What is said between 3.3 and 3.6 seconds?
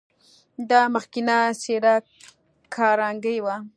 و.